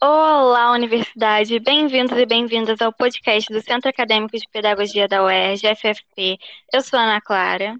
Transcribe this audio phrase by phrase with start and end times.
[0.00, 1.58] Olá, universidade!
[1.58, 6.38] Bem-vindos e bem-vindas ao podcast do Centro Acadêmico de Pedagogia da UERJ, FFP.
[6.70, 7.74] Eu sou Ana Clara.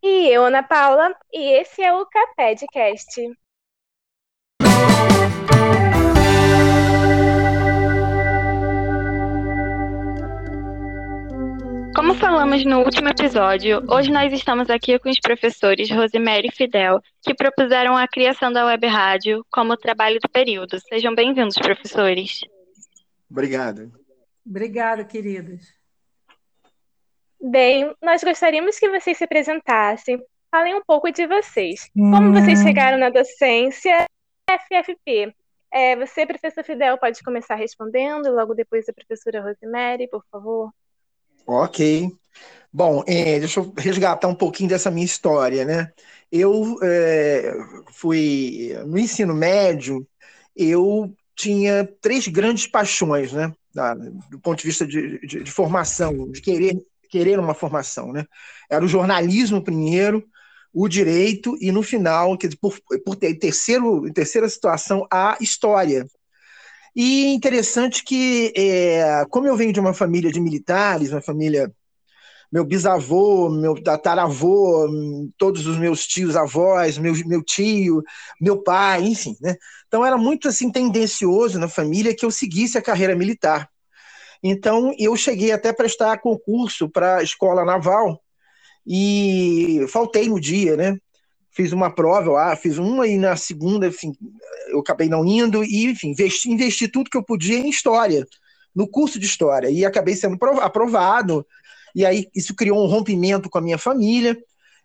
[0.00, 3.20] E eu, Ana Paula, e esse é o Capedcast.
[12.10, 17.00] Como falamos no último episódio, hoje nós estamos aqui com os professores Rosemary e Fidel,
[17.22, 20.80] que propuseram a criação da Web Rádio como trabalho do período.
[20.88, 22.40] Sejam bem-vindos, professores.
[23.30, 23.92] Obrigado.
[24.44, 25.72] Obrigada, queridos.
[27.40, 31.88] Bem, nós gostaríamos que vocês se apresentassem, falem um pouco de vocês.
[31.94, 34.04] Como vocês chegaram na docência
[34.50, 35.32] FFP?
[35.72, 40.72] É, você, professor Fidel, pode começar respondendo, logo depois a professora Rosemary, por favor.
[41.46, 42.10] Ok.
[42.72, 45.92] Bom, é, deixa eu resgatar um pouquinho dessa minha história, né?
[46.30, 47.52] Eu é,
[47.92, 50.06] fui no ensino médio,
[50.54, 53.52] eu tinha três grandes paixões, né?
[53.74, 56.76] Da, do ponto de vista de, de, de, formação, de querer,
[57.08, 58.24] querer uma formação, né?
[58.68, 60.24] Era o jornalismo primeiro,
[60.72, 66.06] o direito e no final, por, por ter terceiro, em terceira situação, a história.
[66.94, 71.72] E interessante que, é, como eu venho de uma família de militares, uma família.
[72.52, 74.88] Meu bisavô, meu tataravô,
[75.38, 78.02] todos os meus tios avós, meu, meu tio,
[78.40, 79.54] meu pai, enfim, né?
[79.86, 83.70] Então era muito assim tendencioso na família que eu seguisse a carreira militar.
[84.42, 88.20] Então eu cheguei até a prestar concurso para a escola naval
[88.86, 90.96] e faltei no dia, né?
[91.50, 94.12] Fiz uma prova lá, fiz uma e na segunda, enfim,
[94.68, 98.26] eu acabei não indo e, enfim, investi, investi tudo que eu podia em história,
[98.74, 101.44] no curso de história, e acabei sendo aprovado,
[101.94, 104.38] e aí isso criou um rompimento com a minha família,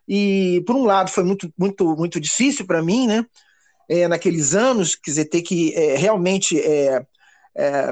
[0.08, 3.26] e por um lado foi muito, muito, muito difícil para mim, né,
[3.88, 7.06] é, naqueles anos, quer dizer, ter que é, realmente é,
[7.56, 7.92] é,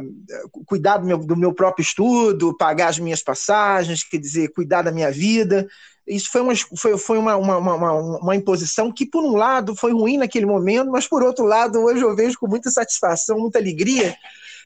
[0.65, 4.91] cuidar do meu, do meu próprio estudo, pagar as minhas passagens, quer dizer, cuidar da
[4.91, 5.67] minha vida,
[6.07, 9.93] isso foi, uma, foi, foi uma, uma, uma, uma, imposição que, por um lado, foi
[9.93, 14.15] ruim naquele momento, mas, por outro lado, hoje eu vejo com muita satisfação, muita alegria,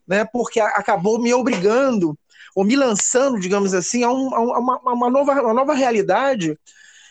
[0.08, 2.18] né, porque acabou me obrigando,
[2.56, 6.58] ou me lançando, digamos assim, a, um, a uma, uma, nova, uma nova realidade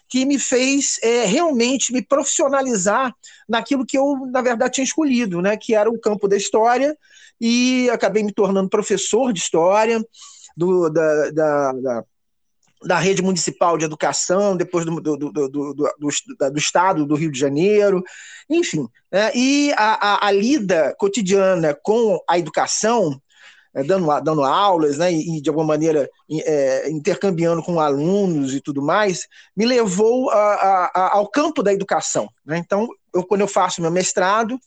[0.08, 3.14] que me fez é, realmente me profissionalizar
[3.48, 6.96] naquilo que eu, na verdade, tinha escolhido, né, que era o campo da história,
[7.40, 10.02] e acabei me tornando professor de história
[10.56, 12.04] do, da, da, da
[12.82, 15.84] da rede municipal de educação, depois do, do, do, do, do,
[16.50, 18.02] do Estado do Rio de Janeiro,
[18.48, 18.86] enfim.
[19.10, 23.20] É, e a, a, a, lida cotidiana com a educação,
[23.74, 28.82] é, dando, dando aulas, né, e de alguma maneira é, intercambiando com alunos e tudo
[28.82, 29.26] mais,
[29.56, 32.28] me levou a, a, ao campo da educação.
[32.44, 32.58] Né?
[32.58, 34.58] Então, eu, quando eu faço meu mestrado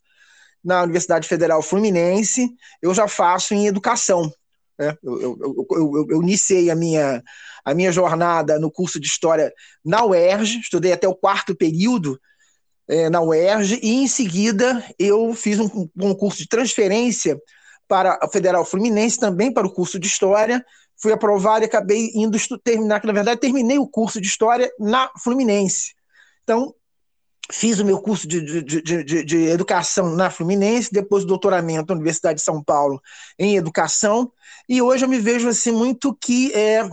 [0.64, 2.50] na Universidade Federal Fluminense,
[2.82, 4.32] eu já faço em educação.
[4.80, 4.98] Né?
[5.04, 7.22] Eu, eu, eu, eu, iniciei a minha,
[7.66, 9.54] a minha jornada no curso de História
[9.84, 12.18] na UERJ, estudei até o quarto período
[12.88, 17.38] é, na UERJ, e em seguida eu fiz um, um curso de transferência
[17.90, 20.66] para a Federal Fluminense, também para o curso de História,
[21.02, 25.12] fui aprovado e acabei indo terminar, que na verdade terminei o curso de História na
[25.22, 25.94] Fluminense.
[26.44, 26.74] Então,
[27.52, 31.96] Fiz o meu curso de, de, de, de, educação na Fluminense, depois o doutoramento na
[31.96, 33.02] Universidade de São Paulo
[33.40, 34.32] em educação,
[34.68, 36.88] e hoje eu me vejo assim muito que é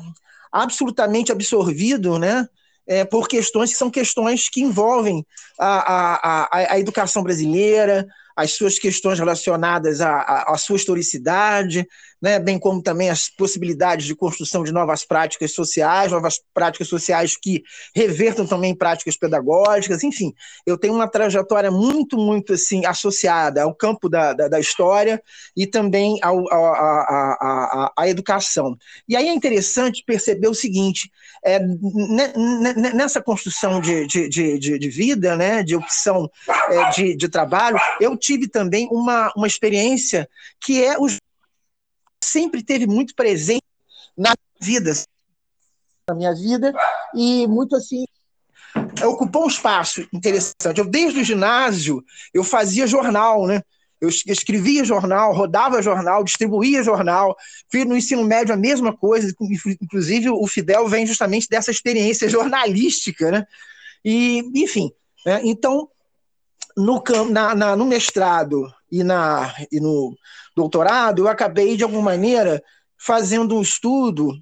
[0.51, 2.49] absolutamente absorvido, né?
[2.89, 5.27] É, por questões que são questões que envolvem
[5.59, 8.07] a, a, a, a educação brasileira,
[8.37, 11.87] as suas questões relacionadas à, à, à sua historicidade,
[12.21, 17.37] né, bem como também as possibilidades de construção de novas práticas sociais, novas práticas sociais
[17.37, 17.63] que
[17.95, 20.35] revertam também práticas pedagógicas, enfim,
[20.67, 25.23] eu tenho uma trajetória muito, muito assim, associada ao campo da, da, da história
[25.57, 28.77] e também ao, à, à educação.
[29.09, 31.11] E aí é interessante perceber o seguinte,
[31.45, 31.61] é,
[32.95, 36.31] nessa construção de, de, de, de, vida, né, de opção
[36.69, 40.29] é, de, de trabalho, eu tive também uma, uma experiência
[40.61, 41.07] que é o
[42.37, 43.65] sempre teve muito presente
[44.15, 44.93] na vida,
[46.07, 46.71] na minha vida
[47.15, 48.05] e muito assim
[49.07, 50.79] ocupou um espaço interessante.
[50.79, 52.05] Eu desde o ginásio
[52.35, 53.63] eu fazia jornal, né?
[53.99, 57.35] Eu escrevia jornal, rodava jornal, distribuía jornal.
[57.71, 59.35] Fiz no ensino médio a mesma coisa.
[59.81, 63.47] Inclusive, o Fidel vem justamente dessa experiência jornalística, né?
[64.05, 64.93] E, enfim,
[65.25, 65.41] né?
[65.43, 65.89] então,
[66.77, 70.17] no, na, na, no mestrado e, na, e no
[70.55, 72.63] doutorado, eu acabei, de alguma maneira,
[72.99, 74.33] fazendo um estudo,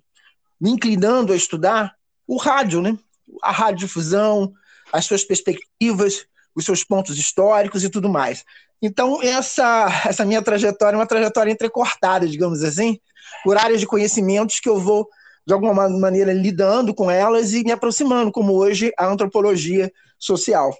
[0.61, 1.95] me inclinando a estudar
[2.27, 2.97] o rádio, né?
[3.43, 4.53] a radiodifusão,
[4.93, 8.45] as suas perspectivas, os seus pontos históricos e tudo mais.
[8.81, 12.99] Então, essa, essa minha trajetória é uma trajetória entrecortada, digamos assim,
[13.43, 15.09] por áreas de conhecimentos que eu vou,
[15.47, 20.77] de alguma maneira, lidando com elas e me aproximando, como hoje a antropologia social.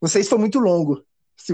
[0.00, 1.02] Não sei se foi muito longo.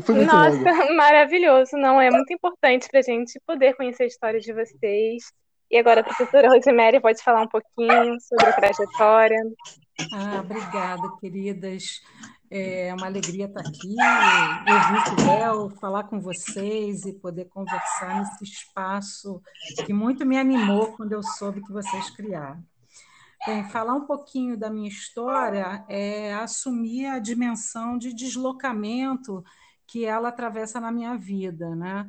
[0.02, 0.94] Foi muito Nossa, longo.
[0.94, 1.76] maravilhoso.
[1.76, 5.24] Não, é muito importante para a gente poder conhecer a história de vocês.
[5.70, 9.38] E agora a professora Rosemary pode falar um pouquinho sobre a trajetória.
[10.12, 12.00] Ah, obrigada, queridas.
[12.50, 13.94] É uma alegria estar aqui,
[14.68, 19.40] ouvir o Fidel, falar com vocês e poder conversar nesse espaço
[19.86, 22.60] que muito me animou quando eu soube que vocês criaram.
[23.46, 29.44] Bem, falar um pouquinho da minha história é assumir a dimensão de deslocamento
[29.90, 31.74] que ela atravessa na minha vida.
[31.74, 32.08] Né?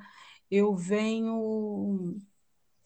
[0.50, 2.16] Eu venho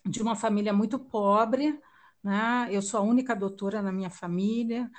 [0.06, 1.78] de uma família muito pobre,
[2.24, 2.68] né?
[2.72, 4.90] eu sou a única doutora na minha família,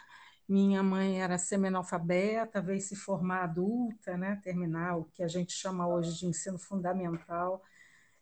[0.48, 5.88] minha mãe era semi-analfabeta, veio se formar adulta, né, terminar o que a gente chama
[5.88, 7.60] hoje de ensino fundamental.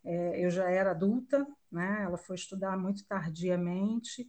[0.02, 4.26] É, eu já era adulta, né, ela foi estudar muito tardiamente.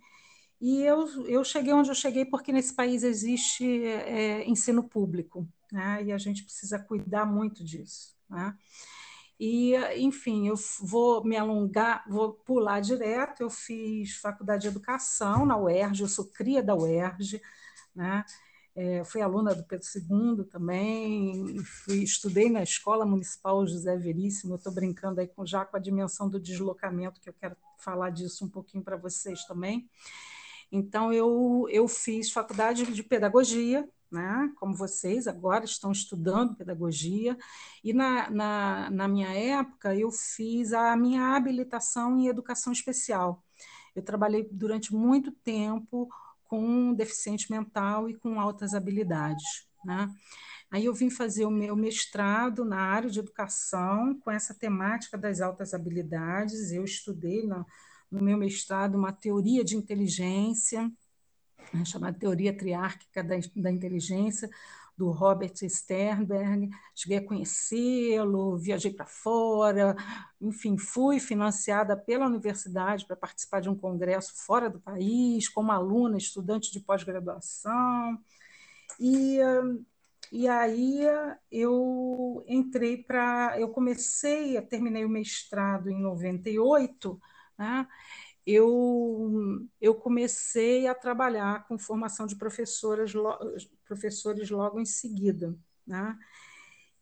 [0.59, 6.03] E eu, eu cheguei onde eu cheguei porque nesse país existe é, ensino público, né,
[6.03, 8.15] e a gente precisa cuidar muito disso.
[8.29, 8.55] Né?
[9.39, 13.41] E, enfim, eu vou me alongar, vou pular direto.
[13.41, 17.41] Eu fiz faculdade de educação na UERJ, eu sou cria da UERJ,
[17.93, 18.23] né?
[18.77, 24.73] É, fui aluna do Pedro II também, fui, estudei na Escola Municipal José Veríssimo, estou
[24.73, 28.49] brincando aí com, já com a dimensão do deslocamento, que eu quero falar disso um
[28.49, 29.89] pouquinho para vocês também.
[30.75, 34.51] Então, eu, eu fiz faculdade de pedagogia, né?
[34.57, 37.38] como vocês agora estão estudando pedagogia,
[37.81, 43.42] e na, na, na minha época eu fiz a minha habilitação em educação especial.
[43.95, 46.10] Eu trabalhei durante muito tempo
[46.44, 49.69] com deficiente mental e com altas habilidades.
[49.86, 50.13] Né?
[50.69, 55.39] Aí eu vim fazer o meu mestrado na área de educação com essa temática das
[55.39, 56.72] altas habilidades.
[56.72, 57.66] Eu estudei no,
[58.11, 60.91] no meu mestrado uma teoria de inteligência,
[61.73, 64.49] né, chamada teoria triárquica da, da inteligência,
[64.97, 69.95] do Robert Sternberg, cheguei a conhecê-lo, viajei para fora,
[70.39, 76.17] enfim, fui financiada pela universidade para participar de um congresso fora do país, como aluna,
[76.17, 78.17] estudante de pós-graduação.
[78.97, 79.39] E,
[80.31, 81.01] e aí
[81.51, 83.59] eu entrei para.
[83.59, 87.19] Eu comecei, terminei o mestrado em 98,
[87.57, 87.87] né?
[88.45, 93.11] eu, eu comecei a trabalhar com formação de professoras,
[93.85, 95.57] professores logo em seguida.
[95.85, 96.17] Né?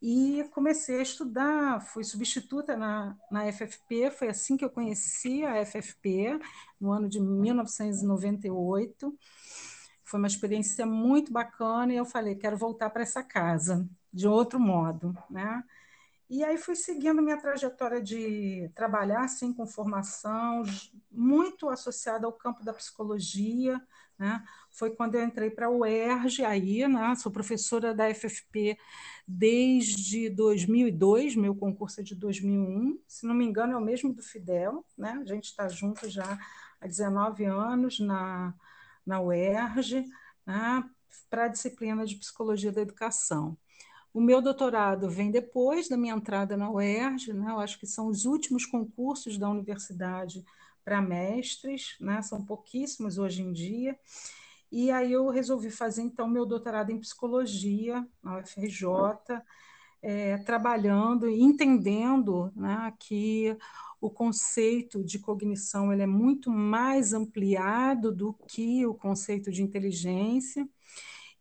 [0.02, 5.66] E comecei a estudar, fui substituta na, na FFP, foi assim que eu conheci a
[5.66, 6.40] FFP,
[6.80, 9.18] no ano de 1998.
[10.04, 14.60] Foi uma experiência muito bacana e eu falei, quero voltar para essa casa, de outro
[14.60, 15.18] modo.
[15.30, 15.64] Né?
[16.30, 20.64] E aí fui seguindo minha trajetória de trabalhar assim com formação,
[21.12, 23.82] muito associada ao campo da psicologia.
[24.18, 24.44] Né?
[24.72, 27.16] Foi quando eu entrei para a UERJ, aí, né?
[27.16, 28.78] sou professora da FFP
[29.28, 34.22] desde 2002, meu concurso é de 2001, se não me engano é o mesmo do
[34.22, 35.20] Fidel, né?
[35.22, 36.40] a gente está junto já
[36.80, 38.54] há 19 anos na,
[39.06, 40.06] na UERJ,
[40.46, 40.90] né?
[41.30, 43.58] para a disciplina de Psicologia da Educação.
[44.14, 47.52] O meu doutorado vem depois da minha entrada na UERJ, né?
[47.52, 50.46] eu acho que são os últimos concursos da universidade
[50.86, 52.22] para mestres, né?
[52.22, 53.98] são pouquíssimos hoje em dia.
[54.72, 58.88] E aí eu resolvi fazer então meu doutorado em psicologia na UFRJ,
[60.02, 63.58] é, trabalhando e entendendo né, que
[64.02, 70.68] o conceito de cognição ele é muito mais ampliado do que o conceito de inteligência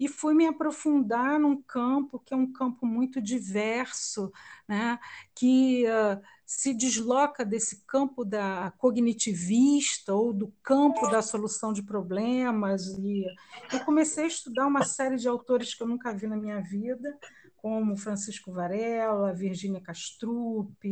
[0.02, 4.32] e fui me aprofundar num campo que é um campo muito diverso,
[4.66, 4.99] né?
[5.32, 12.88] que uh, se desloca desse campo da cognitivista ou do campo da solução de problemas.
[12.99, 13.25] E
[13.73, 17.16] eu comecei a estudar uma série de autores que eu nunca vi na minha vida,
[17.56, 20.85] como Francisco Varela, Virginia Castrup,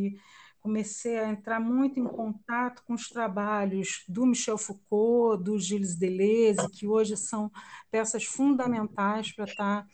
[0.60, 6.68] comecei a entrar muito em contato com os trabalhos do Michel Foucault, do Gilles Deleuze,
[6.70, 7.50] que hoje são
[7.90, 9.86] peças fundamentais para estar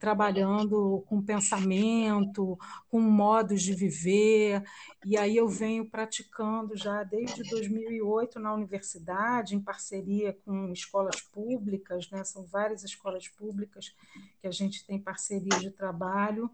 [0.00, 4.64] trabalhando com pensamento, com modos de viver,
[5.04, 12.10] e aí eu venho praticando já desde 2008 na universidade, em parceria com escolas públicas,
[12.10, 12.24] né?
[12.24, 13.94] são várias escolas públicas
[14.40, 16.50] que a gente tem parceria de trabalho,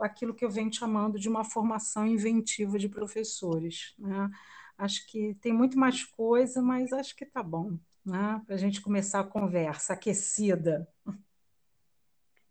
[0.00, 3.94] aquilo que eu venho chamando de uma formação inventiva de professores.
[3.98, 4.30] Né?
[4.78, 8.40] Acho que tem muito mais coisa, mas acho que está bom, né?
[8.46, 10.88] para a gente começar a conversa aquecida.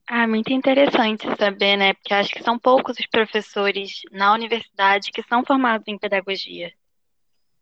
[0.07, 1.93] Ah, muito interessante saber, né?
[1.93, 6.71] Porque acho que são poucos os professores na universidade que são formados em pedagogia.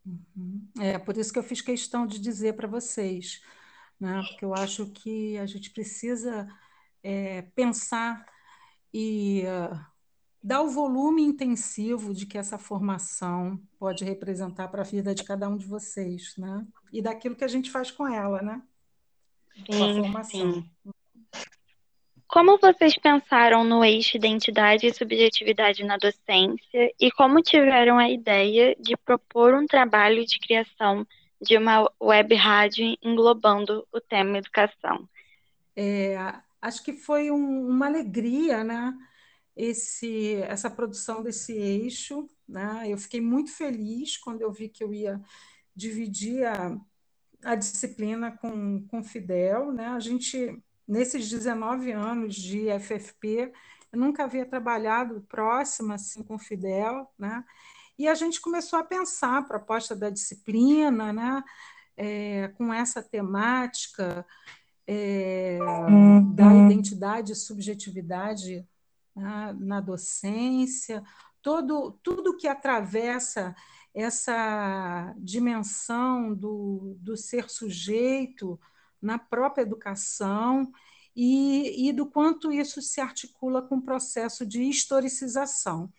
[0.06, 0.68] Uhum.
[0.80, 3.42] É por isso que eu fiz questão de dizer para vocês,
[3.98, 4.22] né?
[4.28, 6.48] Porque eu acho que a gente precisa
[7.02, 8.26] é, pensar
[8.94, 9.80] e uh,
[10.44, 15.48] dar o volume intensivo de que essa formação pode representar para a vida de cada
[15.48, 16.68] um de vocês, né?
[16.92, 18.62] E daquilo que a gente faz com ela, né?
[19.56, 20.54] Sim, com a formação.
[20.54, 20.93] Sim.
[22.34, 28.76] Como vocês pensaram no eixo identidade e subjetividade na docência e como tiveram a ideia
[28.80, 31.06] de propor um trabalho de criação
[31.40, 35.08] de uma web rádio englobando o tema educação?
[35.76, 36.18] É,
[36.60, 38.98] acho que foi um, uma alegria, né?
[39.56, 42.86] Esse, essa produção desse eixo, né?
[42.88, 45.22] Eu fiquei muito feliz quando eu vi que eu ia
[45.76, 46.76] dividir a,
[47.44, 49.90] a disciplina com, com Fidel, né?
[49.90, 53.52] A gente nesses 19 anos de FFP,
[53.92, 57.44] eu nunca havia trabalhado próxima assim com o Fidel, né?
[57.98, 61.44] E a gente começou a pensar a proposta da disciplina, né?
[61.96, 64.26] É, com essa temática
[64.88, 66.34] é, uhum.
[66.34, 68.68] da identidade e subjetividade
[69.16, 69.56] né?
[69.60, 71.04] na docência,
[71.42, 73.56] todo, tudo que atravessa
[73.94, 78.60] essa dimensão do, do ser sujeito,
[79.04, 80.72] na própria educação
[81.16, 85.92] e, e do quanto isso se articula com o processo de historicização.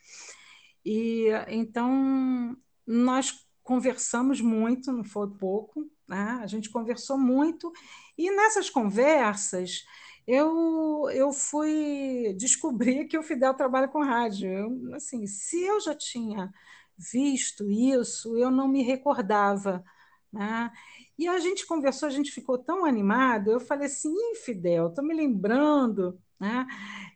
[0.84, 2.56] E então
[2.86, 6.40] nós conversamos muito, não foi pouco, né?
[6.42, 7.72] a gente conversou muito,
[8.16, 9.84] e nessas conversas
[10.26, 14.50] eu, eu fui descobrir que o Fidel trabalha com rádio.
[14.50, 16.52] Eu, assim, se eu já tinha
[16.96, 19.84] visto isso, eu não me recordava.
[20.32, 20.70] Né?
[21.18, 23.50] E a gente conversou, a gente ficou tão animado.
[23.50, 26.66] Eu falei assim, Fidel, estou me lembrando né,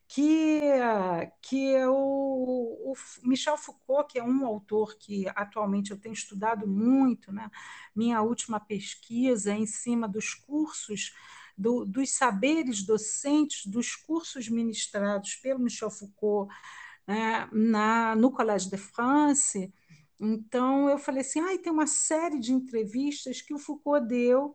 [0.07, 0.61] que,
[1.43, 7.33] que o, o, Michel Foucault, que é um autor que atualmente eu tenho estudado muito,
[7.33, 7.51] né,
[7.95, 11.13] minha última pesquisa é em cima dos cursos,
[11.57, 16.53] do, dos saberes docentes, dos cursos ministrados pelo Michel Foucault
[17.07, 19.73] né, na, no Collège de France,
[20.21, 24.55] então, eu falei assim: ah, tem uma série de entrevistas que o Foucault deu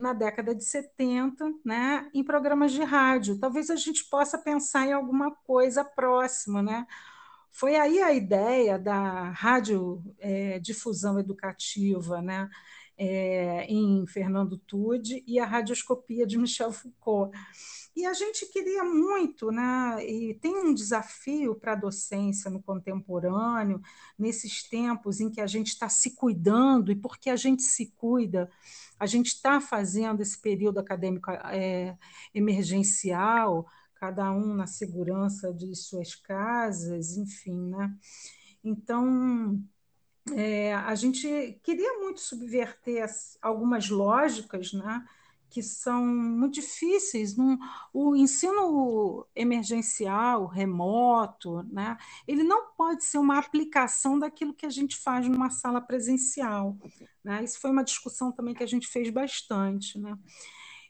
[0.00, 3.38] na década de 70, né, em programas de rádio.
[3.38, 6.62] Talvez a gente possa pensar em alguma coisa próxima.
[6.62, 6.86] Né?
[7.50, 12.48] Foi aí a ideia da rádio é, difusão educativa né,
[12.96, 17.36] é, em Fernando Tude e a radioscopia de Michel Foucault.
[17.94, 20.04] E a gente queria muito, né?
[20.06, 23.82] E tem um desafio para a docência no contemporâneo,
[24.18, 28.50] nesses tempos em que a gente está se cuidando, e porque a gente se cuida,
[28.98, 31.96] a gente está fazendo esse período acadêmico é,
[32.34, 37.94] emergencial, cada um na segurança de suas casas, enfim, né?
[38.64, 39.62] Então,
[40.34, 45.04] é, a gente queria muito subverter as, algumas lógicas, né?
[45.52, 47.36] Que são muito difíceis.
[47.92, 54.96] o ensino emergencial, remoto, né, ele não pode ser uma aplicação daquilo que a gente
[54.96, 56.76] faz numa sala presencial.
[57.22, 57.44] Né?
[57.44, 59.98] Isso foi uma discussão também que a gente fez bastante.
[59.98, 60.16] Né?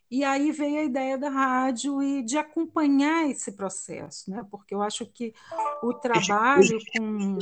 [0.09, 4.47] E aí veio a ideia da rádio e de acompanhar esse processo, né?
[4.49, 5.35] porque eu acho que
[5.83, 7.39] o trabalho com,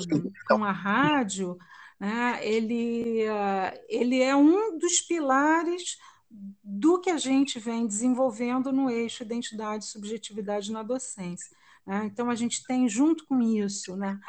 [0.48, 1.58] com a rádio
[2.00, 5.98] né, ele, eh, ele é um dos pilares
[6.30, 11.56] do que a gente vem desenvolvendo no eixo identidade e subjetividade na docência.
[11.84, 12.04] Né?
[12.04, 14.20] Então, a gente tem, junto com isso, né,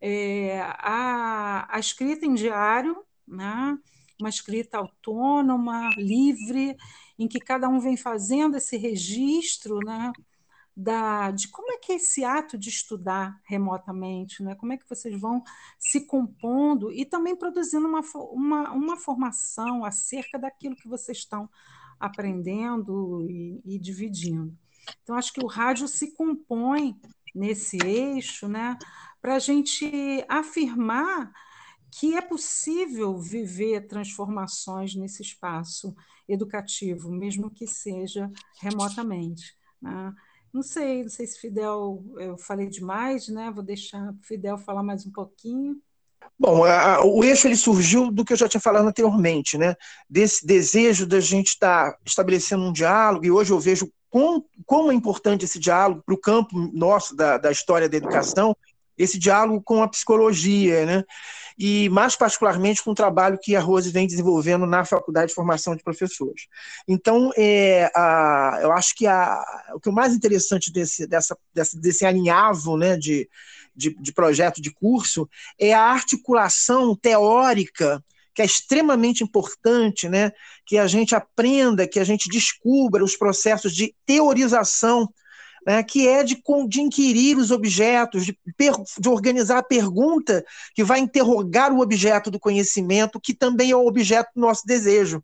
[0.00, 3.78] é, a, a escrita em diário, né,
[4.20, 6.76] uma escrita autônoma, livre,
[7.18, 10.12] em que cada um vem fazendo esse registro né,
[10.76, 14.54] da, de como é que é esse ato de estudar remotamente, né?
[14.54, 15.42] como é que vocês vão
[15.78, 21.48] se compondo e também produzindo uma, uma, uma formação acerca daquilo que vocês estão
[21.98, 24.54] aprendendo e, e dividindo.
[25.02, 27.00] Então, acho que o rádio se compõe
[27.34, 28.78] nesse eixo né,
[29.20, 29.90] para a gente
[30.28, 31.32] afirmar
[31.90, 35.96] que é possível viver transformações nesse espaço
[36.28, 38.30] educativo, mesmo que seja
[38.60, 39.56] remotamente.
[39.80, 40.12] Né?
[40.52, 43.50] Não sei, não sei se Fidel, eu falei demais, né?
[43.50, 45.80] Vou deixar o Fidel falar mais um pouquinho.
[46.38, 49.74] Bom, a, o eixo ele surgiu do que eu já tinha falado anteriormente, né?
[50.08, 54.90] Desse desejo da gente estar tá estabelecendo um diálogo, e hoje eu vejo com, como
[54.90, 58.56] é importante esse diálogo para o campo nosso da, da história da educação,
[58.96, 61.04] esse diálogo com a psicologia, né?
[61.58, 65.74] e mais particularmente com o trabalho que a Rose vem desenvolvendo na Faculdade de Formação
[65.74, 66.46] de Professores.
[66.86, 69.42] Então, é, a, eu acho que a,
[69.74, 73.28] o que é mais interessante desse, dessa, desse, desse alinhavo né, de,
[73.74, 80.30] de, de projeto de curso é a articulação teórica que é extremamente importante, né,
[80.66, 85.08] que a gente aprenda, que a gente descubra os processos de teorização
[85.66, 88.38] né, que é de, de inquirir os objetos, de,
[88.98, 93.84] de organizar a pergunta que vai interrogar o objeto do conhecimento, que também é o
[93.84, 95.22] objeto do nosso desejo.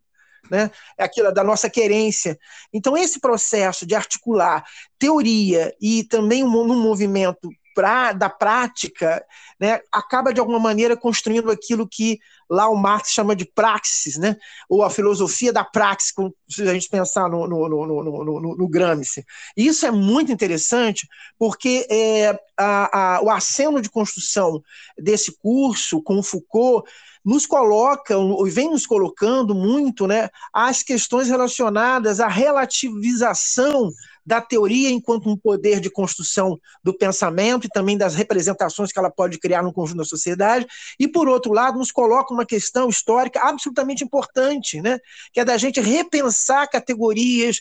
[0.50, 0.68] Né?
[0.98, 2.36] É aquilo da nossa querência.
[2.72, 4.64] Então, esse processo de articular
[4.98, 9.24] teoria e também um, um movimento pra, da prática,
[9.58, 14.36] né, acaba de alguma maneira construindo aquilo que lá o Marx chama de praxis, né,
[14.68, 16.12] ou a filosofia da praxis,
[16.48, 19.24] se a gente pensar no, no, no, no, no Gramsci.
[19.56, 24.62] E isso é muito interessante, porque é, a, a, o aceno de construção
[24.98, 26.88] desse curso com o Foucault
[27.24, 33.92] nos coloca, e vem nos colocando muito, né, as questões relacionadas à relativização
[34.24, 39.10] da teoria enquanto um poder de construção do pensamento e também das representações que ela
[39.10, 40.66] pode criar no conjunto da sociedade,
[40.98, 44.98] e, por outro lado, nos coloca uma questão histórica absolutamente importante, né?
[45.32, 47.60] que é da gente repensar categorias,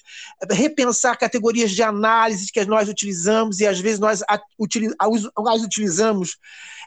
[0.51, 4.22] repensar categorias de análise que nós utilizamos e, às vezes, nós
[5.63, 6.38] utilizamos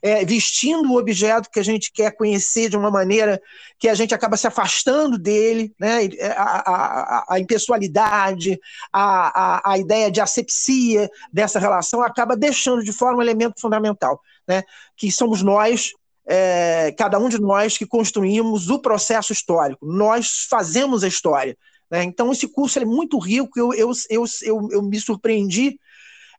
[0.02, 3.40] é, vestindo o objeto que a gente quer conhecer de uma maneira
[3.78, 6.00] que a gente acaba se afastando dele, né?
[6.36, 8.60] a, a, a impessoalidade,
[8.92, 14.20] a, a a, ideia de asepsia dessa relação acaba deixando de fora um elemento fundamental,
[14.46, 14.62] né?
[14.96, 15.92] que somos nós,
[16.26, 21.56] é, cada um de nós que construímos o processo histórico, nós fazemos a história.
[21.90, 22.04] Né?
[22.04, 25.78] Então, esse curso é muito rico, eu, eu, eu, eu, eu me surpreendi,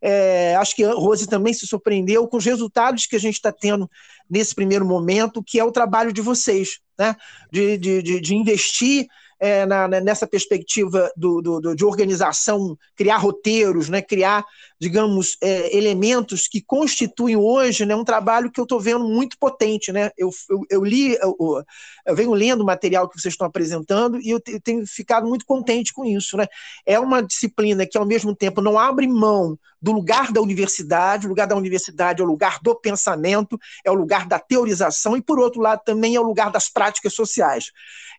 [0.02, 3.52] é, acho que a Rose também se surpreendeu com os resultados que a gente está
[3.52, 3.90] tendo
[4.30, 7.16] nesse primeiro momento, que é o trabalho de vocês, né?
[7.52, 9.08] de, de, de, de investir
[9.40, 14.46] é, na, nessa perspectiva do, do, de organização, criar roteiros, né, criar,
[14.80, 19.92] digamos, é, elementos que constituem hoje né, um trabalho que eu estou vendo muito potente.
[19.92, 20.12] Né?
[20.18, 21.64] Eu, eu, eu li, eu,
[22.06, 25.94] eu, venho lendo o material que vocês estão apresentando e eu tenho ficado muito contente
[25.94, 26.36] com isso.
[26.36, 26.48] Né?
[26.86, 31.30] É uma disciplina que, ao mesmo tempo, não abre mão do lugar da universidade, o
[31.30, 35.40] lugar da universidade é o lugar do pensamento, é o lugar da teorização, e, por
[35.40, 37.72] outro lado, também é o lugar das práticas sociais.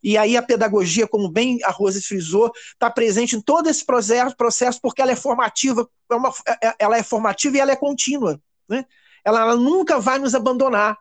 [0.02, 4.36] E aí a pedagogia, como bem a Rose frisou, está presente em todo esse processo,
[4.36, 7.76] processo porque ela é formativa, é uma, é, é, ela é formativa e ela é
[7.76, 8.40] contínua.
[8.68, 8.84] Né?
[9.24, 10.98] Ela, ela nunca vai nos abandonar.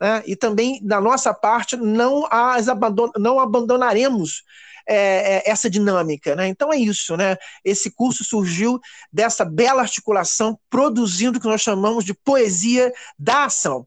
[0.00, 0.22] Né?
[0.26, 4.42] E também, da nossa parte, não, as abandon, não abandonaremos
[4.86, 6.34] é, é, essa dinâmica.
[6.34, 6.48] Né?
[6.48, 7.16] Então é isso.
[7.16, 7.36] Né?
[7.64, 8.80] Esse curso surgiu
[9.12, 13.86] dessa bela articulação, produzindo o que nós chamamos de poesia da ação.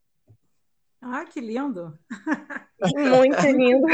[1.01, 1.93] Ah, que lindo!
[2.95, 3.87] Muito lindo.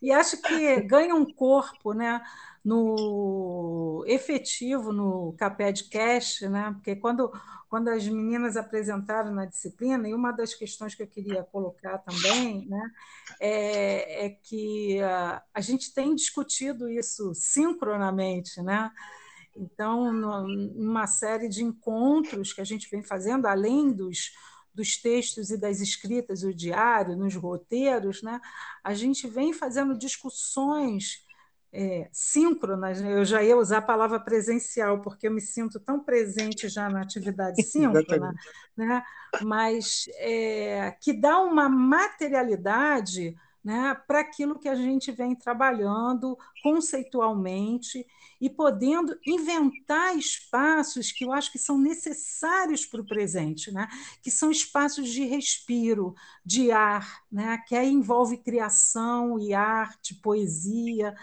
[0.00, 2.22] E acho que ganha um corpo, né?
[2.64, 6.72] no efetivo no CAPED Cash, né?
[6.74, 7.32] porque quando,
[7.68, 12.66] quando as meninas apresentaram na disciplina, e uma das questões que eu queria colocar também
[12.68, 12.90] né?
[13.40, 18.90] é, é que a, a gente tem discutido isso sincronamente, né?
[19.56, 24.32] Então, numa série de encontros que a gente vem fazendo, além dos,
[24.74, 28.40] dos textos e das escritas, o diário, nos roteiros, né,
[28.82, 31.24] a gente vem fazendo discussões
[31.72, 33.12] é, síncronas, né?
[33.12, 37.02] eu já ia usar a palavra presencial, porque eu me sinto tão presente já na
[37.02, 38.34] atividade síncrona,
[38.76, 39.02] né?
[39.42, 48.06] mas é, que dá uma materialidade né, para aquilo que a gente vem trabalhando conceitualmente
[48.40, 53.86] e podendo inventar espaços que eu acho que são necessários para o presente, né?
[54.22, 57.58] que são espaços de respiro, de ar, né?
[57.68, 61.14] que aí envolve criação e arte, poesia,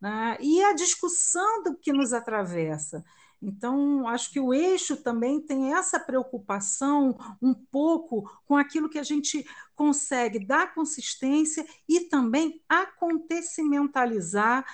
[0.00, 0.36] né?
[0.40, 3.04] e a discussão do que nos atravessa.
[3.44, 9.02] Então, acho que o eixo também tem essa preocupação um pouco com aquilo que a
[9.02, 14.64] gente consegue dar consistência e também acontecimentalizar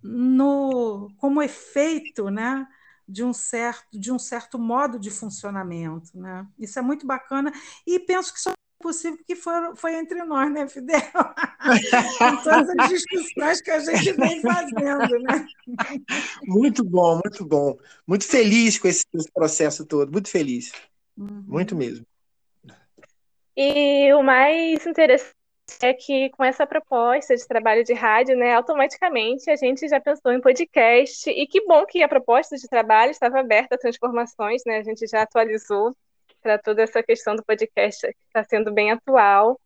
[0.00, 2.66] no, como efeito né,
[3.06, 6.16] de, um certo, de um certo modo de funcionamento.
[6.16, 6.46] Né?
[6.58, 7.52] Isso é muito bacana
[7.86, 11.00] e penso que só possível que foi, foi entre nós, né, Fidel?
[12.44, 15.46] Todas as discussões que a gente vem fazendo, né?
[16.44, 17.76] Muito bom, muito bom.
[18.06, 20.72] Muito feliz com esse, esse processo todo, muito feliz.
[21.16, 21.44] Uhum.
[21.46, 22.06] Muito mesmo.
[23.56, 25.34] E o mais interessante
[25.82, 30.32] é que com essa proposta de trabalho de rádio, né, automaticamente a gente já pensou
[30.32, 34.78] em podcast, e que bom que a proposta de trabalho estava aberta a transformações, né,
[34.78, 35.94] a gente já atualizou
[36.42, 39.58] para toda essa questão do podcast que está sendo bem atual.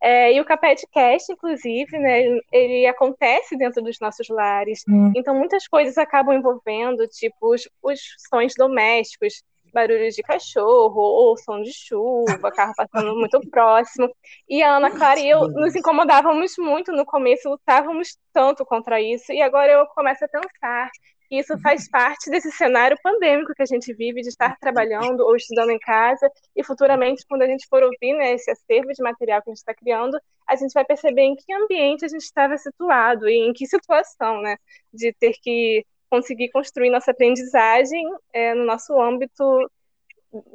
[0.00, 4.82] É, e o Capetcast, inclusive, né, ele acontece dentro dos nossos lares.
[4.88, 5.12] Hum.
[5.16, 11.60] Então, muitas coisas acabam envolvendo, tipo, os, os sons domésticos, barulhos de cachorro, ou som
[11.60, 14.08] de chuva, carro passando muito próximo.
[14.48, 19.32] E a Ana Clara e eu nos incomodávamos muito no começo, lutávamos tanto contra isso,
[19.32, 20.90] e agora eu começo a pensar
[21.30, 25.70] isso faz parte desse cenário pandêmico que a gente vive, de estar trabalhando ou estudando
[25.70, 29.50] em casa, e futuramente, quando a gente for ouvir né, esse acervo de material que
[29.50, 33.28] a gente está criando, a gente vai perceber em que ambiente a gente estava situado
[33.28, 34.56] e em que situação, né,
[34.92, 39.44] de ter que conseguir construir nossa aprendizagem é, no nosso âmbito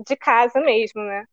[0.07, 1.25] de casa mesmo, né?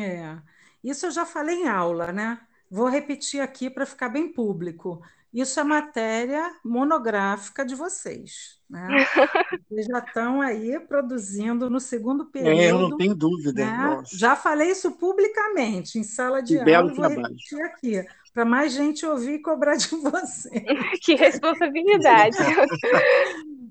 [0.00, 0.38] É,
[0.82, 2.40] isso eu já falei em aula, né?
[2.70, 5.02] Vou repetir aqui para ficar bem público.
[5.32, 8.86] Isso é matéria monográfica de vocês, né?
[9.68, 12.60] Vocês já estão aí produzindo no segundo período.
[12.60, 13.64] É, eu não tenho dúvida.
[13.64, 14.02] Né?
[14.12, 19.06] Já falei isso publicamente em sala de que aula, vou repetir aqui para mais gente
[19.06, 20.50] ouvir e cobrar de você.
[21.00, 22.36] que responsabilidade!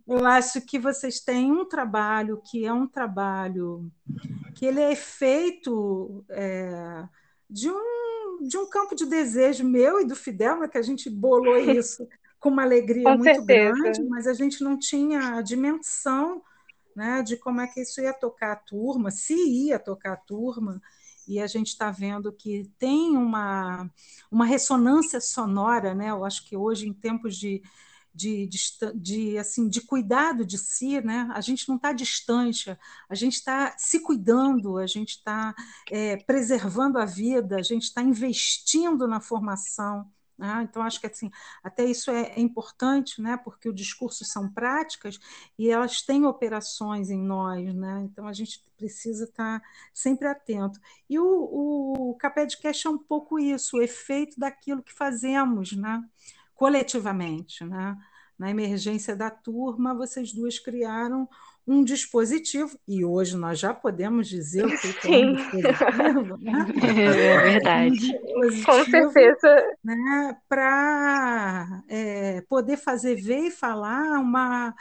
[0.08, 3.90] Eu acho que vocês têm um trabalho que é um trabalho
[4.56, 7.04] que ele é feito é,
[7.52, 11.10] de, um, de um campo de desejo meu e do Fidel, né, que a gente
[11.10, 12.08] bolou isso
[12.40, 13.76] com uma alegria com muito certeza.
[13.76, 16.42] grande, mas a gente não tinha a dimensão
[16.96, 20.82] né, de como é que isso ia tocar a turma, se ia tocar a turma
[21.28, 23.90] e a gente está vendo que tem uma,
[24.32, 26.10] uma ressonância sonora, né?
[26.10, 27.62] Eu acho que hoje, em tempos de,
[28.14, 28.60] de, de,
[28.96, 31.30] de, assim, de cuidado de si, né?
[31.34, 32.78] a gente não está distante,
[33.10, 35.56] a gente está se cuidando, a gente está
[35.90, 40.10] é, preservando a vida, a gente está investindo na formação.
[40.42, 40.62] Né?
[40.64, 41.30] Então, acho que assim,
[41.64, 43.38] até isso é, é, importante, né?
[43.38, 45.20] porque o discurso são práticas
[45.58, 48.02] e elas têm operações em nós, né?
[48.04, 49.62] então a gente precisa estar
[49.94, 50.80] sempre atento.
[51.08, 56.04] E o, o Capedcast é um pouco isso, o efeito daquilo que fazemos né?
[56.62, 57.66] Coletivamente.
[57.66, 57.98] Né?
[58.38, 61.28] Na emergência da turma, vocês duas criaram
[61.66, 66.66] um dispositivo, e hoje nós já podemos dizer o que é um dispositivo, né?
[66.84, 68.20] É verdade.
[68.28, 69.78] Um Com certeza.
[69.84, 74.76] Né, Para é, poder fazer ver e falar uma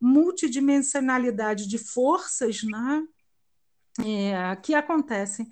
[0.00, 3.04] multidimensionalidade de forças né,
[4.04, 5.48] é, que acontecem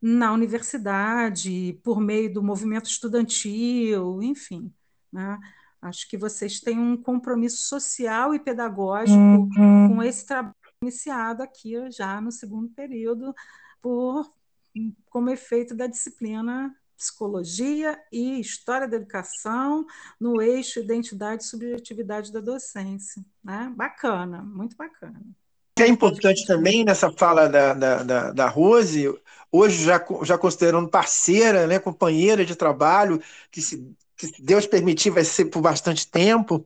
[0.00, 4.72] na universidade, por meio do movimento estudantil, enfim.
[5.12, 5.38] Né?
[5.82, 9.96] Acho que vocês têm um compromisso social e pedagógico uhum.
[9.96, 13.34] com esse trabalho iniciado aqui já no segundo período,
[13.82, 14.30] por,
[15.10, 19.86] como efeito da disciplina Psicologia e História da Educação
[20.20, 23.24] no eixo Identidade e Subjetividade da Docência.
[23.42, 23.72] Né?
[23.74, 25.18] Bacana, muito bacana.
[25.78, 29.14] É importante também nessa fala da, da, da, da Rose,
[29.50, 33.18] hoje já, já considerando parceira, né, companheira de trabalho,
[33.50, 36.64] que se que se Deus permitir vai ser por bastante tempo,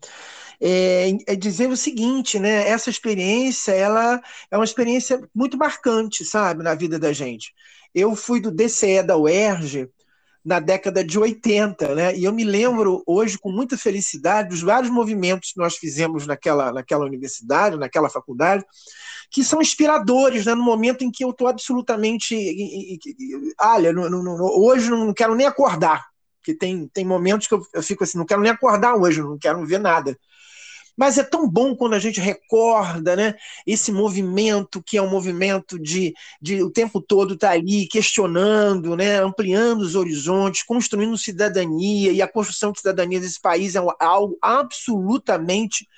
[0.61, 2.69] é, é, dizer o seguinte, né?
[2.69, 7.55] Essa experiência, ela é uma experiência muito marcante, sabe, na vida da gente.
[7.95, 9.89] Eu fui do DCE da UERJ
[10.45, 12.17] na década de 80, né?
[12.17, 16.73] E eu me lembro hoje com muita felicidade dos vários movimentos que nós fizemos naquela,
[16.73, 18.65] naquela universidade, naquela faculdade,
[19.31, 20.55] que são inspiradores, né?
[20.55, 22.37] No momento em que eu estou absolutamente,
[23.61, 23.93] olha,
[24.57, 26.14] hoje não quero nem acordar,
[26.45, 29.39] porque tem, tem momentos que eu, eu fico assim, não quero nem acordar hoje, não
[29.39, 30.15] quero ver nada.
[30.97, 33.35] Mas é tão bom quando a gente recorda né,
[33.67, 38.95] esse movimento, que é um movimento de, de o tempo todo estar tá ali questionando,
[38.95, 44.39] né, ampliando os horizontes, construindo cidadania, e a construção de cidadania desse país é algo
[44.41, 45.89] absolutamente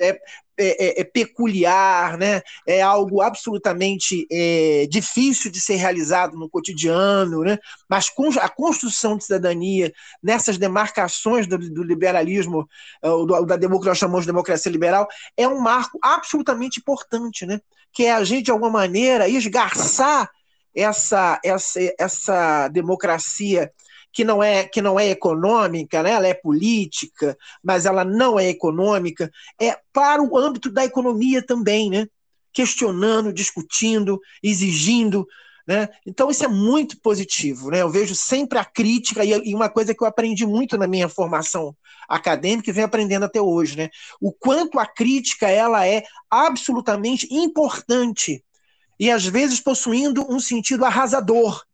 [0.00, 0.18] é,
[0.58, 2.42] é, é, é, peculiar, né?
[2.66, 7.58] é algo absolutamente é, difícil de ser realizado no cotidiano, né?
[7.88, 8.10] mas
[8.40, 12.68] a construção de cidadania nessas demarcações do, do liberalismo,
[13.02, 17.60] é, do, da democracia, chamamos de democracia liberal, é um marco absolutamente importante, né?
[17.92, 20.30] que é a gente, de alguma maneira, esgarçar
[20.74, 23.70] essa, essa, essa democracia
[24.12, 26.10] que não é que não é econômica, né?
[26.12, 31.88] ela é política, mas ela não é econômica, é para o âmbito da economia também,
[31.90, 32.06] né?
[32.52, 35.26] questionando, discutindo, exigindo.
[35.66, 35.88] Né?
[36.06, 37.70] Então, isso é muito positivo.
[37.70, 37.80] Né?
[37.80, 41.74] Eu vejo sempre a crítica, e uma coisa que eu aprendi muito na minha formação
[42.08, 43.88] acadêmica e venho aprendendo até hoje, né?
[44.20, 48.44] o quanto a crítica ela é absolutamente importante
[49.00, 51.64] e às vezes possuindo um sentido arrasador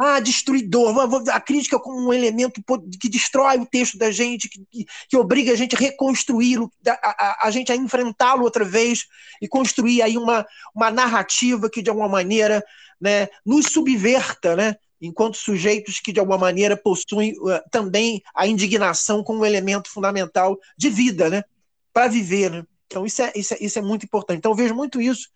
[0.00, 0.94] ah, destruidor,
[1.30, 2.62] a crítica como um elemento
[2.98, 7.46] que destrói o texto da gente, que, que obriga a gente a reconstruí-lo, a, a,
[7.46, 9.04] a, gente a enfrentá-lo outra vez
[9.42, 12.64] e construir aí uma, uma narrativa que, de alguma maneira,
[12.98, 19.22] né, nos subverta, né, enquanto sujeitos que, de alguma maneira, possuem uh, também a indignação
[19.22, 21.44] como um elemento fundamental de vida, né,
[21.92, 22.50] para viver.
[22.50, 22.64] Né?
[22.86, 24.38] Então, isso é, isso, é, isso é muito importante.
[24.38, 25.28] Então, eu vejo muito isso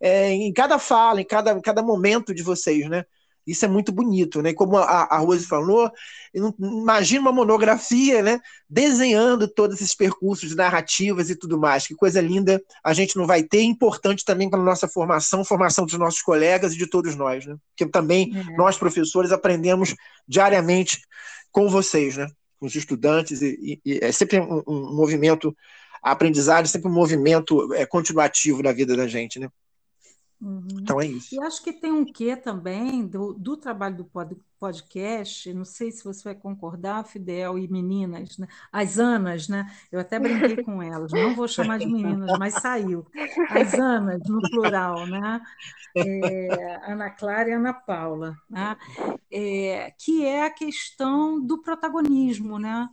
[0.00, 3.04] é, em cada fala, em cada, cada momento de vocês, né?
[3.48, 4.52] Isso é muito bonito, né?
[4.52, 5.90] Como a, a Rose falou,
[6.34, 8.38] imagina uma monografia, né?
[8.68, 11.86] Desenhando todos esses percursos, narrativas e tudo mais.
[11.86, 15.86] Que coisa linda a gente não vai ter, importante também para a nossa formação, formação
[15.86, 17.56] dos nossos colegas e de todos nós, né?
[17.70, 18.56] Porque também é.
[18.56, 19.94] nós, professores, aprendemos
[20.28, 21.00] diariamente
[21.50, 22.28] com vocês, né?
[22.60, 25.56] Com os estudantes, e, e é sempre um, um, movimento,
[26.02, 29.48] a aprendizagem é sempre um movimento é, continuativo na vida da gente, né?
[30.40, 30.66] Uhum.
[30.82, 31.34] Então é isso.
[31.34, 34.10] E acho que tem um quê também do, do trabalho do
[34.58, 38.46] podcast, não sei se você vai concordar, Fidel e meninas, né?
[38.72, 39.66] as Anas, né?
[39.90, 43.06] Eu até brinquei com elas, não vou chamar de meninas, mas saiu.
[43.50, 45.40] As Anas, no plural, né?
[45.96, 48.76] É, Ana Clara e Ana Paula, né?
[49.30, 52.88] É, que é a questão do protagonismo, né?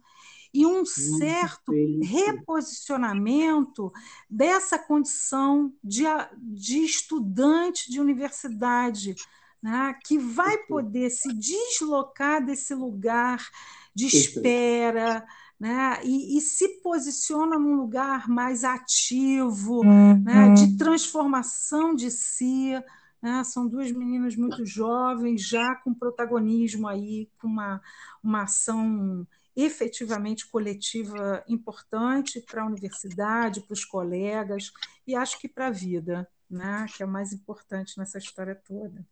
[0.56, 3.92] E um certo reposicionamento
[4.30, 6.04] dessa condição de,
[6.38, 9.16] de estudante de universidade,
[9.62, 13.46] né, que vai poder se deslocar desse lugar
[13.94, 15.26] de espera.
[15.60, 20.22] Né, e, e, se posiciona num lugar mais ativo, uhum.
[20.22, 22.74] né, de transformação de si.
[23.22, 27.82] Né, são duas meninas muito jovens, já com protagonismo aí, com uma,
[28.22, 34.72] uma ação efetivamente coletiva importante para a universidade, para os colegas
[35.08, 36.86] e acho que para a vida, né?
[36.96, 39.06] que é o mais importante nessa história toda.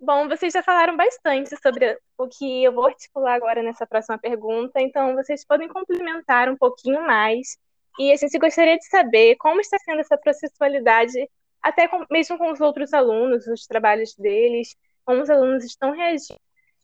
[0.00, 4.80] Bom, vocês já falaram bastante sobre o que eu vou articular agora nessa próxima pergunta,
[4.80, 7.58] então vocês podem complementar um pouquinho mais.
[7.98, 11.28] E a gente gostaria de saber como está sendo essa processualidade,
[11.60, 14.76] até com, mesmo com os outros alunos, os trabalhos deles,
[15.08, 15.94] como os alunos estão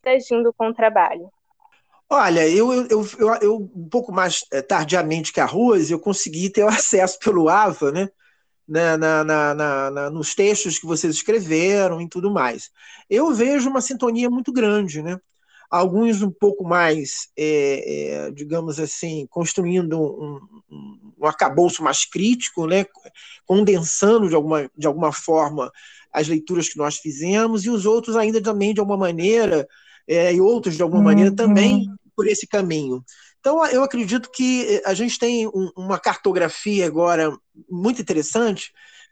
[0.03, 1.29] reagindo com o trabalho?
[2.09, 6.49] Olha, eu, eu, eu, eu, um pouco mais eh, tardiamente que a Rose, eu consegui
[6.49, 8.09] ter acesso pelo AVA, né?
[8.67, 12.71] Na, na, na, na, nos textos que vocês escreveram e tudo mais.
[13.07, 15.19] Eu vejo uma sintonia muito grande, né?
[15.69, 20.39] Alguns um pouco mais, é, é, digamos assim, construindo um,
[20.71, 22.87] um, um arcabouço mais crítico, né?
[23.45, 25.71] condensando de alguma, de alguma forma
[26.15, 29.67] as leituras que nós fizemos, e os outros ainda também, de alguma maneira,
[30.07, 31.05] é, e outros, de alguma uhum.
[31.05, 33.03] maneira, também por esse caminho.
[33.39, 37.35] Então, eu acredito que a gente tem um, uma cartografia agora
[37.69, 38.71] muito interessante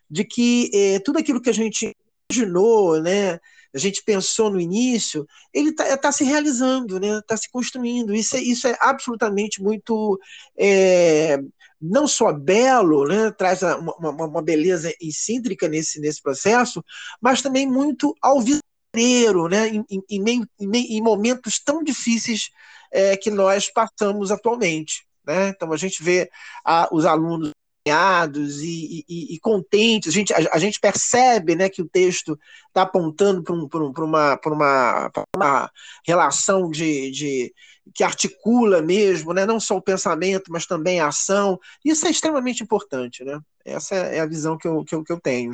[0.10, 1.96] de que é, tudo aquilo que a gente
[2.32, 3.40] imaginou, né,
[3.74, 8.14] a gente pensou no início, ele está tá se realizando, está né, tá se construindo.
[8.14, 10.20] Isso é, isso é absolutamente muito
[10.58, 11.40] é,
[11.84, 16.84] não só belo, né, traz uma, uma, uma beleza excêntrica nesse, nesse processo,
[17.22, 22.50] mas também muito alvineiro, né, em, em, em, em, momentos tão difíceis
[22.92, 25.06] é, que nós passamos atualmente.
[25.26, 25.50] Né?
[25.50, 26.30] Então a gente vê
[26.64, 27.52] a, os alunos
[27.86, 30.10] e, e, e, contentes.
[30.10, 33.94] A gente, a, a, gente percebe né, que o texto está apontando para um, um,
[34.06, 35.72] uma, uma, uma
[36.08, 37.54] relação de, de,
[37.94, 41.60] que articula mesmo, né, não só o pensamento, mas também a ação.
[41.84, 43.24] Isso é extremamente importante.
[43.24, 43.40] Né?
[43.66, 45.52] Essa é a visão que eu, que eu, que eu tenho.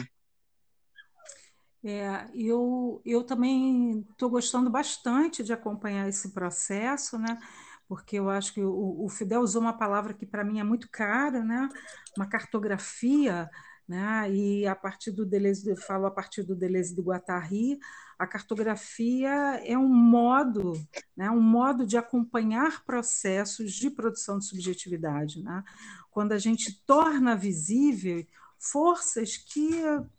[1.84, 7.40] É, eu, eu também estou gostando bastante de acompanhar esse processo, né?
[7.88, 10.90] porque eu acho que o, o Fidel usou uma palavra que para mim é muito
[10.92, 11.70] cara, né?
[12.18, 13.50] uma cartografia,
[13.90, 14.32] né?
[14.32, 17.80] e a partir do Deleuze, falo a partir do Deleuze do Guattari,
[18.20, 19.32] a cartografia
[19.66, 20.74] é um modo,
[21.18, 21.32] né?
[21.32, 25.42] um modo de acompanhar processos de produção de subjetividade.
[25.42, 25.64] Né?
[26.12, 28.24] Quando a gente torna visível
[28.60, 29.72] forças que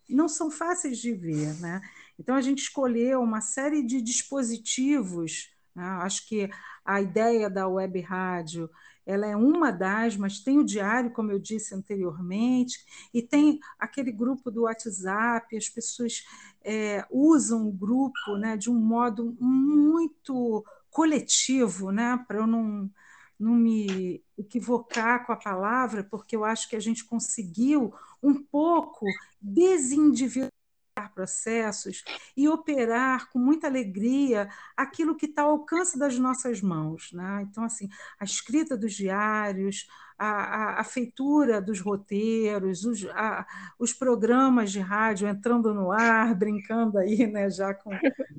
[0.09, 1.55] não são fáceis de ver.
[1.61, 1.81] Né?
[2.19, 5.85] Então, a gente escolheu uma série de dispositivos né?
[6.03, 6.51] Acho que
[6.85, 8.71] a ideia da web rádio
[9.07, 12.79] ela é uma das, mas tem o diário, como eu disse anteriormente,
[13.13, 16.25] e tem aquele grupo do WhatsApp, as pessoas
[16.63, 22.91] é, usam o grupo né, de um modo muito coletivo, né, para eu não,
[23.39, 29.07] não me equivocar com a palavra, porque eu acho que a gente conseguiu um pouco
[29.41, 30.60] desindividualizar
[31.09, 32.05] processos
[32.37, 37.11] e operar com muita alegria aquilo que está ao alcance das nossas mãos.
[37.13, 37.47] Né?
[37.49, 43.47] Então, assim, a escrita dos diários, a, a, a feitura dos roteiros, os, a,
[43.79, 47.91] os programas de rádio entrando no ar, brincando aí né, já com,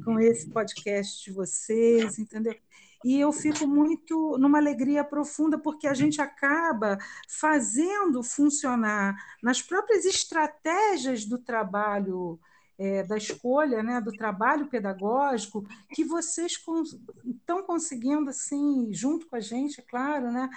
[0.06, 2.56] com esse podcast de vocês, entendeu?
[3.04, 6.97] e eu fico muito numa alegria profunda, porque a gente acaba
[7.28, 12.39] fazendo funcionar nas próprias estratégias do trabalho.
[12.84, 15.63] É, da escolha, né, do trabalho pedagógico,
[15.94, 16.60] que vocês
[17.24, 20.50] estão conseguindo, assim, junto com a gente, é claro, né,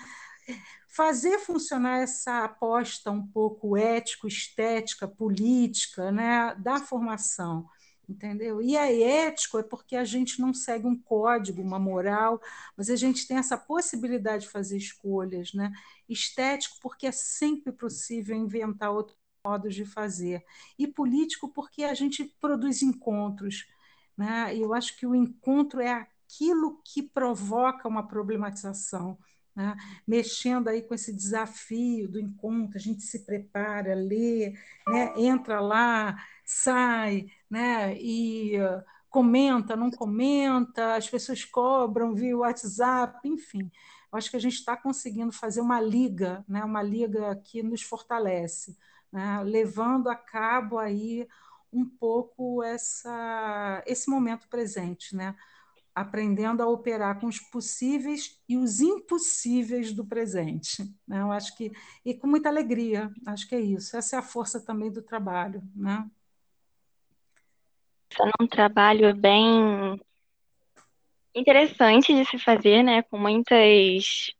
[0.89, 7.69] fazer funcionar essa aposta um pouco ético, estética, política, né, da formação
[8.09, 8.61] entendeu?
[8.61, 12.41] E é ético é porque a gente não segue um código, uma moral,
[12.77, 15.73] mas a gente tem essa possibilidade de fazer escolhas, né?
[16.09, 20.45] Estético porque é sempre possível inventar outros modos de fazer.
[20.79, 23.67] E político porque a gente produz encontros,
[24.17, 24.57] né?
[24.57, 29.19] Eu acho que o encontro é aquilo que provoca uma problematização.
[29.57, 29.77] Né?
[30.05, 34.53] mexendo aí com esse desafio do encontro, a gente se prepara, lê,
[34.85, 35.15] né?
[35.17, 37.97] entra lá, sai, né?
[37.97, 43.71] E uh, comenta, não comenta, as pessoas cobram via WhatsApp, enfim.
[44.13, 46.65] Eu acho que a gente está conseguindo fazer uma liga, né?
[46.65, 48.77] Uma liga que nos fortalece,
[49.15, 49.41] né?
[49.45, 51.27] Levando a cabo aí
[51.73, 55.35] um pouco essa esse momento presente, né?
[55.95, 60.83] aprendendo a operar com os possíveis e os impossíveis do presente.
[61.07, 61.21] Né?
[61.21, 61.71] Eu acho que
[62.05, 63.97] e com muita alegria, acho que é isso.
[63.97, 66.05] Essa é a força também do trabalho, né?
[68.21, 70.01] É um trabalho bem
[71.35, 73.03] interessante de se fazer, né?
[73.03, 74.33] Com muitas,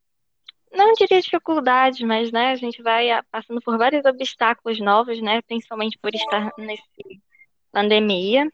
[0.75, 5.41] não diria dificuldades, mas né, a gente vai passando por vários obstáculos novos, né?
[5.43, 6.83] Principalmente por estar nessa
[7.73, 8.51] pandemia.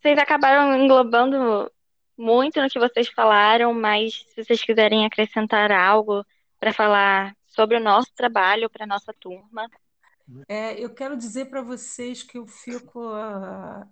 [0.00, 1.70] Vocês acabaram englobando
[2.16, 6.24] muito no que vocês falaram, mas se vocês quiserem acrescentar algo
[6.58, 9.68] para falar sobre o nosso trabalho para a nossa turma,
[10.48, 13.10] é, eu quero dizer para vocês que eu fico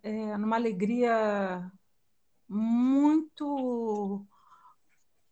[0.02, 1.70] é, numa alegria
[2.48, 4.26] muito.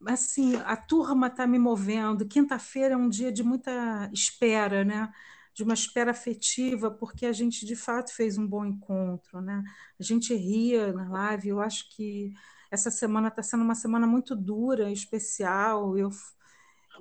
[0.07, 2.27] Assim, a turma está me movendo.
[2.27, 5.13] Quinta-feira é um dia de muita espera, né?
[5.53, 9.41] de uma espera afetiva, porque a gente de fato fez um bom encontro.
[9.41, 9.63] Né?
[9.99, 11.49] A gente ria na live.
[11.49, 12.33] Eu acho que
[12.71, 15.99] essa semana está sendo uma semana muito dura, especial.
[15.99, 16.11] Eu,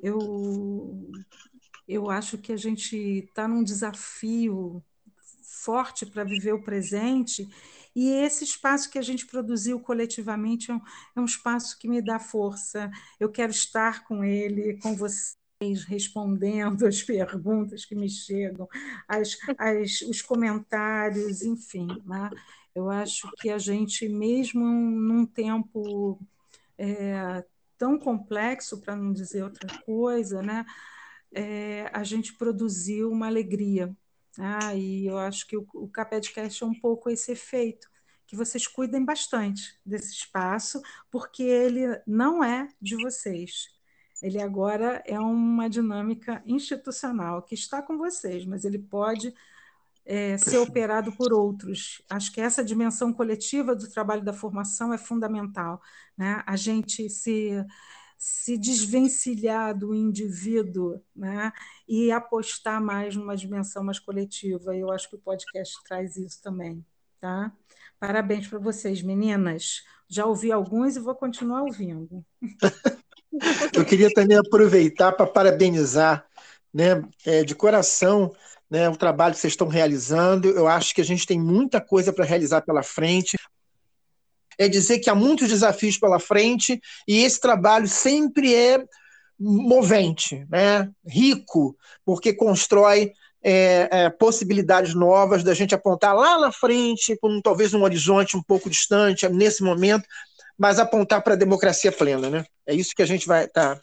[0.03, 1.09] eu
[1.87, 4.83] eu acho que a gente está num desafio
[5.41, 7.49] forte para viver o presente,
[7.95, 10.81] e esse espaço que a gente produziu coletivamente é um,
[11.15, 12.89] é um espaço que me dá força.
[13.19, 15.37] Eu quero estar com ele, com vocês
[15.87, 18.67] respondendo as perguntas que me chegam,
[19.07, 21.87] as, as, os comentários, enfim.
[22.05, 22.29] Né?
[22.73, 26.19] Eu acho que a gente, mesmo num tempo
[26.77, 27.43] é,
[27.77, 30.65] tão complexo, para não dizer outra coisa, né?
[31.33, 33.95] é, a gente produziu uma alegria.
[34.37, 37.89] Ah, e eu acho que o, o Capedcast é um pouco esse efeito,
[38.27, 43.67] que vocês cuidem bastante desse espaço, porque ele não é de vocês.
[44.21, 49.33] Ele agora é uma dinâmica institucional que está com vocês, mas ele pode
[50.05, 52.03] é, ser operado por outros.
[52.09, 55.81] Acho que essa dimensão coletiva do trabalho da formação é fundamental.
[56.17, 56.43] Né?
[56.45, 57.65] A gente se
[58.19, 61.53] se desvencilhar do indivíduo né,
[61.87, 64.75] e apostar mais numa dimensão mais coletiva.
[64.75, 66.85] Eu acho que o podcast traz isso também.
[67.21, 67.49] Tá?
[67.97, 69.83] Parabéns para vocês, meninas.
[70.09, 72.25] Já ouvi alguns e vou continuar ouvindo.
[73.73, 76.25] Eu queria também aproveitar para parabenizar
[76.73, 78.35] né, é, de coração
[78.69, 80.49] né, o trabalho que vocês estão realizando.
[80.49, 83.37] Eu acho que a gente tem muita coisa para realizar pela frente
[84.59, 88.83] é dizer que há muitos desafios pela frente e esse trabalho sempre é
[89.39, 90.89] movente, né?
[91.07, 97.73] rico, porque constrói é, é, possibilidades novas da gente apontar lá na frente, com talvez
[97.73, 100.05] um horizonte um pouco distante nesse momento,
[100.57, 102.29] mas apontar para a democracia plena.
[102.29, 102.45] Né?
[102.67, 103.79] É isso que a gente vai tá,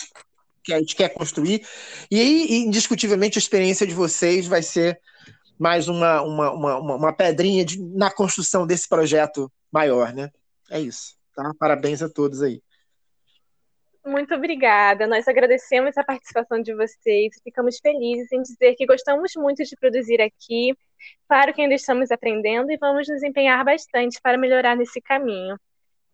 [0.62, 1.66] que a gente quer construir.
[2.10, 5.00] E aí, indiscutivelmente, a experiência de vocês vai ser
[5.58, 10.12] mais uma, uma, uma, uma pedrinha de, na construção desse projeto maior.
[10.12, 10.30] Né?
[10.70, 11.16] É isso.
[11.35, 11.52] Tá?
[11.59, 12.62] Parabéns a todos aí.
[14.05, 15.07] Muito obrigada.
[15.07, 17.35] Nós agradecemos a participação de vocês.
[17.42, 20.72] Ficamos felizes em dizer que gostamos muito de produzir aqui.
[21.29, 25.59] Claro que ainda estamos aprendendo e vamos nos empenhar bastante para melhorar nesse caminho.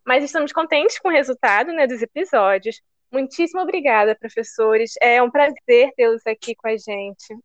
[0.07, 2.81] Mas estamos contentes com o resultado né, dos episódios.
[3.13, 4.95] Muitíssimo obrigada, professores.
[5.01, 7.37] É um prazer tê-los aqui com a gente.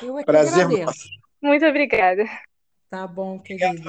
[0.00, 1.08] Eu é que prazer agradeço.
[1.42, 2.24] Muito obrigada.
[2.88, 3.82] Tá bom, querido.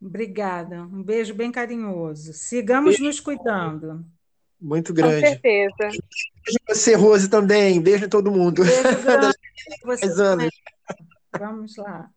[0.00, 0.82] Obrigada.
[0.82, 2.32] Um beijo bem carinhoso.
[2.32, 3.04] Sigamos beijo.
[3.04, 4.04] nos cuidando.
[4.60, 5.20] Muito grande.
[5.20, 5.76] Com certeza.
[5.78, 7.80] Beijo você, Rose, também.
[7.80, 8.62] Beijo em todo mundo.
[8.64, 9.36] Beijo grande.
[9.84, 10.50] você anos.
[11.38, 12.10] Vamos lá.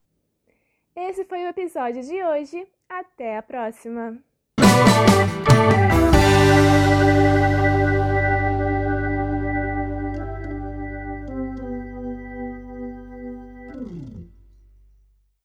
[0.95, 2.67] Esse foi o episódio de hoje.
[2.89, 4.17] Até a próxima.